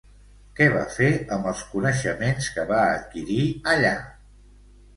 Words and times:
Què 0.59 0.67
va 0.75 0.85
fer 0.93 1.09
amb 1.35 1.49
els 1.51 1.61
coneixements 1.75 2.49
que 2.57 2.67
va 2.73 2.81
adquirir 2.97 3.45
allà? 3.77 3.95